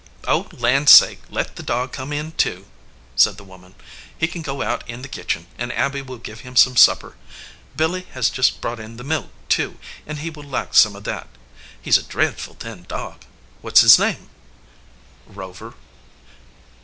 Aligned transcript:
"Oh, 0.27 0.49
land 0.53 0.89
sake! 0.89 1.21
let 1.29 1.57
the 1.57 1.61
dog 1.61 1.91
come 1.91 2.11
in, 2.11 2.31
too," 2.31 2.65
said 3.15 3.37
the 3.37 3.43
woman. 3.43 3.75
"He 4.17 4.25
can 4.27 4.41
go 4.41 4.63
out 4.63 4.83
in 4.89 5.03
the 5.03 5.07
kitchen, 5.07 5.45
and 5.59 5.71
Abby 5.73 6.01
will 6.01 6.17
give 6.17 6.39
him 6.39 6.55
some 6.55 6.75
supper. 6.75 7.17
Billy 7.77 8.07
has 8.13 8.31
just 8.31 8.61
brought 8.61 8.79
in 8.79 8.97
the 8.97 9.03
milk, 9.03 9.29
too, 9.47 9.77
and 10.07 10.17
he 10.17 10.31
will 10.31 10.41
like 10.41 10.73
some 10.73 10.95
of 10.95 11.03
that. 11.03 11.27
He 11.79 11.91
s 11.91 11.97
a 11.99 12.03
dreadful 12.03 12.55
thin 12.55 12.85
dog. 12.89 13.25
What 13.61 13.75
s 13.77 13.81
his 13.81 13.99
name?" 13.99 14.31
"Rover." 15.27 15.75